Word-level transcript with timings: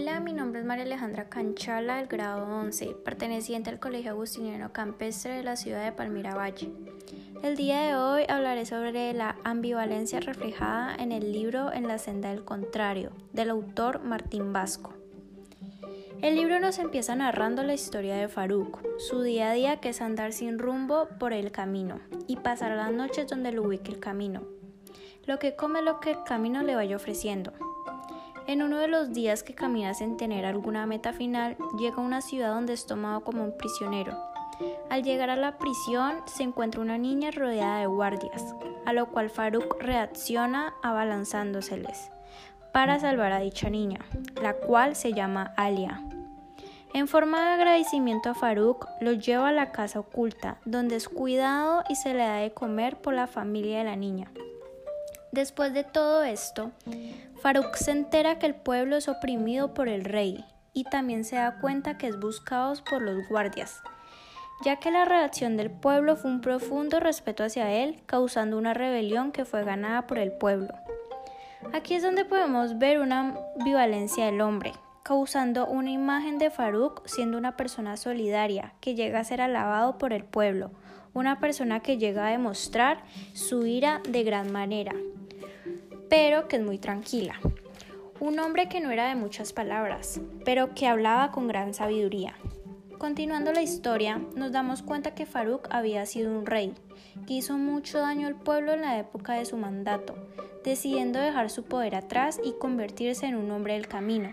Hola, 0.00 0.20
mi 0.20 0.32
nombre 0.32 0.60
es 0.60 0.64
María 0.64 0.84
Alejandra 0.84 1.28
Canchala, 1.28 1.96
del 1.96 2.06
grado 2.06 2.46
11, 2.46 2.94
perteneciente 3.04 3.68
al 3.68 3.80
Colegio 3.80 4.12
Agustiniano 4.12 4.72
Campestre 4.72 5.32
de 5.32 5.42
la 5.42 5.56
ciudad 5.56 5.84
de 5.84 5.90
Palmira 5.90 6.36
Valle. 6.36 6.70
El 7.42 7.56
día 7.56 7.80
de 7.80 7.96
hoy 7.96 8.22
hablaré 8.28 8.64
sobre 8.64 9.12
la 9.12 9.34
ambivalencia 9.42 10.20
reflejada 10.20 10.94
en 10.94 11.10
el 11.10 11.32
libro 11.32 11.72
En 11.72 11.88
la 11.88 11.98
senda 11.98 12.30
del 12.30 12.44
contrario, 12.44 13.10
del 13.32 13.50
autor 13.50 14.00
Martín 14.04 14.52
Vasco. 14.52 14.94
El 16.22 16.36
libro 16.36 16.60
nos 16.60 16.78
empieza 16.78 17.16
narrando 17.16 17.64
la 17.64 17.74
historia 17.74 18.14
de 18.14 18.28
Faruk, 18.28 18.80
su 18.98 19.22
día 19.22 19.50
a 19.50 19.54
día 19.54 19.80
que 19.80 19.88
es 19.88 20.00
andar 20.00 20.32
sin 20.32 20.60
rumbo 20.60 21.08
por 21.18 21.32
el 21.32 21.50
camino 21.50 21.98
y 22.28 22.36
pasar 22.36 22.70
las 22.76 22.92
noches 22.92 23.26
donde 23.26 23.50
lo 23.50 23.64
ubique 23.64 23.90
el 23.90 23.98
camino. 23.98 24.42
Lo 25.26 25.40
que 25.40 25.56
come 25.56 25.82
lo 25.82 25.98
que 25.98 26.12
el 26.12 26.22
camino 26.22 26.62
le 26.62 26.76
vaya 26.76 26.94
ofreciendo. 26.94 27.52
En 28.48 28.62
uno 28.62 28.78
de 28.78 28.88
los 28.88 29.12
días 29.12 29.42
que 29.42 29.54
camina 29.54 29.92
sin 29.92 30.16
tener 30.16 30.46
alguna 30.46 30.86
meta 30.86 31.12
final, 31.12 31.58
llega 31.78 31.96
a 31.96 32.00
una 32.00 32.22
ciudad 32.22 32.54
donde 32.54 32.72
es 32.72 32.86
tomado 32.86 33.20
como 33.20 33.44
un 33.44 33.54
prisionero. 33.54 34.16
Al 34.88 35.02
llegar 35.02 35.28
a 35.28 35.36
la 35.36 35.58
prisión 35.58 36.22
se 36.24 36.44
encuentra 36.44 36.80
una 36.80 36.96
niña 36.96 37.30
rodeada 37.30 37.80
de 37.80 37.86
guardias, 37.86 38.54
a 38.86 38.94
lo 38.94 39.10
cual 39.10 39.28
Faruk 39.28 39.76
reacciona 39.82 40.72
abalanzándoseles 40.82 42.10
para 42.72 42.98
salvar 42.98 43.32
a 43.32 43.40
dicha 43.40 43.68
niña, 43.68 44.00
la 44.40 44.54
cual 44.54 44.96
se 44.96 45.12
llama 45.12 45.52
Alia. 45.58 46.02
En 46.94 47.06
forma 47.06 47.42
de 47.42 47.52
agradecimiento 47.52 48.30
a 48.30 48.34
Faruk, 48.34 48.88
lo 49.02 49.12
lleva 49.12 49.50
a 49.50 49.52
la 49.52 49.72
casa 49.72 50.00
oculta, 50.00 50.56
donde 50.64 50.96
es 50.96 51.10
cuidado 51.10 51.84
y 51.90 51.96
se 51.96 52.14
le 52.14 52.20
da 52.20 52.36
de 52.36 52.54
comer 52.54 52.96
por 52.96 53.12
la 53.12 53.26
familia 53.26 53.76
de 53.76 53.84
la 53.84 53.96
niña. 53.96 54.32
Después 55.32 55.74
de 55.74 55.84
todo 55.84 56.24
esto, 56.24 56.70
Faruk 57.42 57.74
se 57.76 57.90
entera 57.90 58.38
que 58.38 58.46
el 58.46 58.54
pueblo 58.54 58.96
es 58.96 59.08
oprimido 59.08 59.74
por 59.74 59.88
el 59.88 60.04
rey 60.04 60.44
y 60.72 60.84
también 60.84 61.24
se 61.24 61.36
da 61.36 61.58
cuenta 61.60 61.98
que 61.98 62.06
es 62.06 62.18
buscado 62.18 62.72
por 62.88 63.02
los 63.02 63.28
guardias, 63.28 63.82
ya 64.64 64.76
que 64.76 64.90
la 64.90 65.04
reacción 65.04 65.56
del 65.56 65.70
pueblo 65.70 66.16
fue 66.16 66.30
un 66.30 66.40
profundo 66.40 66.98
respeto 66.98 67.44
hacia 67.44 67.70
él, 67.70 68.00
causando 68.06 68.56
una 68.56 68.72
rebelión 68.72 69.30
que 69.30 69.44
fue 69.44 69.64
ganada 69.64 70.06
por 70.06 70.18
el 70.18 70.32
pueblo. 70.32 70.72
Aquí 71.74 71.94
es 71.94 72.02
donde 72.02 72.24
podemos 72.24 72.78
ver 72.78 72.98
una 72.98 73.34
ambivalencia 73.58 74.26
del 74.26 74.40
hombre, 74.40 74.72
causando 75.02 75.66
una 75.66 75.90
imagen 75.90 76.38
de 76.38 76.50
Faruk 76.50 77.06
siendo 77.06 77.36
una 77.36 77.56
persona 77.56 77.96
solidaria 77.96 78.72
que 78.80 78.94
llega 78.94 79.20
a 79.20 79.24
ser 79.24 79.40
alabado 79.40 79.98
por 79.98 80.12
el 80.12 80.24
pueblo, 80.24 80.70
una 81.14 81.40
persona 81.40 81.80
que 81.80 81.98
llega 81.98 82.26
a 82.26 82.30
demostrar 82.30 83.02
su 83.34 83.66
ira 83.66 84.00
de 84.08 84.22
gran 84.22 84.52
manera, 84.52 84.92
pero 86.08 86.48
que 86.48 86.56
es 86.56 86.62
muy 86.62 86.78
tranquila. 86.78 87.40
Un 88.20 88.38
hombre 88.40 88.68
que 88.68 88.80
no 88.80 88.90
era 88.90 89.08
de 89.08 89.14
muchas 89.14 89.52
palabras, 89.52 90.20
pero 90.44 90.74
que 90.74 90.86
hablaba 90.86 91.30
con 91.30 91.46
gran 91.46 91.74
sabiduría. 91.74 92.36
Continuando 92.98 93.52
la 93.52 93.62
historia, 93.62 94.20
nos 94.34 94.50
damos 94.50 94.82
cuenta 94.82 95.14
que 95.14 95.24
Faruk 95.24 95.68
había 95.70 96.04
sido 96.04 96.36
un 96.36 96.46
rey, 96.46 96.74
que 97.28 97.34
hizo 97.34 97.56
mucho 97.56 98.00
daño 98.00 98.26
al 98.26 98.34
pueblo 98.34 98.72
en 98.72 98.80
la 98.80 98.98
época 98.98 99.34
de 99.34 99.44
su 99.44 99.56
mandato, 99.56 100.16
decidiendo 100.64 101.20
dejar 101.20 101.48
su 101.48 101.62
poder 101.62 101.94
atrás 101.94 102.40
y 102.42 102.54
convertirse 102.58 103.26
en 103.26 103.36
un 103.36 103.52
hombre 103.52 103.74
del 103.74 103.86
camino, 103.86 104.32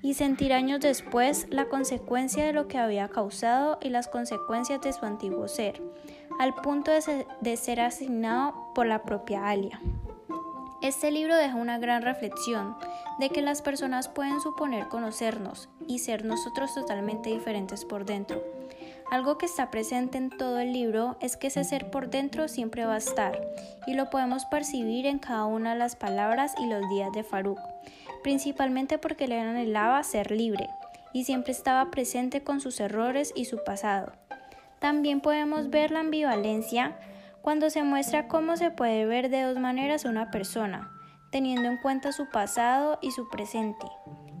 y 0.00 0.14
sentir 0.14 0.52
años 0.52 0.78
después 0.80 1.48
la 1.50 1.64
consecuencia 1.64 2.44
de 2.44 2.52
lo 2.52 2.68
que 2.68 2.78
había 2.78 3.08
causado 3.08 3.78
y 3.82 3.88
las 3.88 4.06
consecuencias 4.06 4.80
de 4.82 4.92
su 4.92 5.04
antiguo 5.04 5.48
ser, 5.48 5.82
al 6.38 6.54
punto 6.54 6.92
de 6.92 7.00
ser, 7.00 7.26
de 7.40 7.80
asignado 7.80 8.72
por 8.76 8.86
la 8.86 9.02
propia 9.02 9.48
Alia. 9.48 9.80
Este 10.84 11.10
libro 11.10 11.34
deja 11.34 11.56
una 11.56 11.78
gran 11.78 12.02
reflexión 12.02 12.76
de 13.18 13.30
que 13.30 13.40
las 13.40 13.62
personas 13.62 14.08
pueden 14.08 14.38
suponer 14.42 14.88
conocernos 14.88 15.70
y 15.88 16.00
ser 16.00 16.26
nosotros 16.26 16.74
totalmente 16.74 17.30
diferentes 17.30 17.86
por 17.86 18.04
dentro. 18.04 18.44
Algo 19.10 19.38
que 19.38 19.46
está 19.46 19.70
presente 19.70 20.18
en 20.18 20.28
todo 20.28 20.58
el 20.58 20.74
libro 20.74 21.16
es 21.22 21.38
que 21.38 21.46
ese 21.46 21.64
ser 21.64 21.90
por 21.90 22.10
dentro 22.10 22.48
siempre 22.48 22.84
va 22.84 22.96
a 22.96 22.98
estar 22.98 23.40
y 23.86 23.94
lo 23.94 24.10
podemos 24.10 24.44
percibir 24.44 25.06
en 25.06 25.18
cada 25.18 25.46
una 25.46 25.72
de 25.72 25.78
las 25.78 25.96
palabras 25.96 26.54
y 26.58 26.66
los 26.66 26.86
días 26.90 27.10
de 27.12 27.24
Faruk, 27.24 27.58
principalmente 28.22 28.98
porque 28.98 29.26
le 29.26 29.40
anhelaba 29.40 30.02
ser 30.02 30.32
libre 30.32 30.68
y 31.14 31.24
siempre 31.24 31.52
estaba 31.52 31.90
presente 31.90 32.42
con 32.42 32.60
sus 32.60 32.78
errores 32.78 33.32
y 33.34 33.46
su 33.46 33.64
pasado. 33.64 34.12
También 34.80 35.22
podemos 35.22 35.70
ver 35.70 35.92
la 35.92 36.00
ambivalencia 36.00 36.94
cuando 37.44 37.68
se 37.68 37.82
muestra 37.82 38.26
cómo 38.26 38.56
se 38.56 38.70
puede 38.70 39.04
ver 39.04 39.28
de 39.28 39.42
dos 39.42 39.58
maneras 39.58 40.06
una 40.06 40.30
persona, 40.30 40.90
teniendo 41.30 41.68
en 41.68 41.76
cuenta 41.76 42.10
su 42.10 42.30
pasado 42.30 42.98
y 43.02 43.10
su 43.10 43.28
presente, 43.28 43.86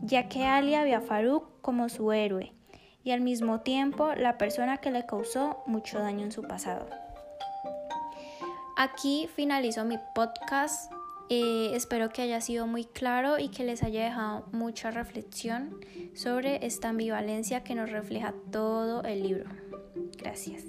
ya 0.00 0.30
que 0.30 0.46
Ali 0.46 0.70
ve 0.70 0.94
a 0.94 1.02
Faruk 1.02 1.60
como 1.60 1.90
su 1.90 2.12
héroe 2.12 2.54
y 3.02 3.10
al 3.10 3.20
mismo 3.20 3.60
tiempo 3.60 4.14
la 4.14 4.38
persona 4.38 4.78
que 4.78 4.90
le 4.90 5.04
causó 5.04 5.62
mucho 5.66 5.98
daño 5.98 6.24
en 6.24 6.32
su 6.32 6.44
pasado. 6.44 6.88
Aquí 8.78 9.28
finalizo 9.36 9.84
mi 9.84 9.98
podcast. 10.14 10.90
Eh, 11.28 11.72
espero 11.74 12.08
que 12.08 12.22
haya 12.22 12.40
sido 12.40 12.66
muy 12.66 12.86
claro 12.86 13.38
y 13.38 13.50
que 13.50 13.64
les 13.64 13.82
haya 13.82 14.04
dejado 14.04 14.46
mucha 14.50 14.90
reflexión 14.90 15.78
sobre 16.14 16.64
esta 16.64 16.88
ambivalencia 16.88 17.64
que 17.64 17.74
nos 17.74 17.90
refleja 17.90 18.32
todo 18.50 19.02
el 19.02 19.24
libro. 19.24 19.50
Gracias. 20.16 20.64